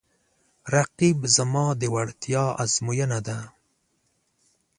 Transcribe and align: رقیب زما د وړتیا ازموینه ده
رقیب 0.73 1.19
زما 1.35 1.65
د 1.81 1.83
وړتیا 1.93 2.43
ازموینه 2.63 3.19
ده 3.27 3.39